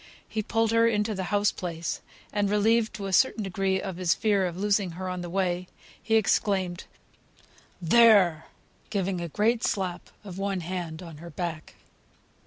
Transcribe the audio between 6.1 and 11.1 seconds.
exclaimed, "There!" giving a great slap of one hand